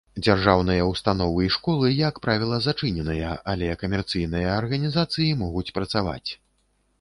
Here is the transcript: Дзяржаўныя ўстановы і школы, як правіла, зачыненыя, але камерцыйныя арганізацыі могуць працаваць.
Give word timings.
Дзяржаўныя 0.25 0.85
ўстановы 0.91 1.41
і 1.47 1.51
школы, 1.55 1.91
як 1.99 2.15
правіла, 2.25 2.57
зачыненыя, 2.67 3.35
але 3.53 3.69
камерцыйныя 3.83 4.49
арганізацыі 4.57 5.29
могуць 5.45 5.67
працаваць. 5.79 6.29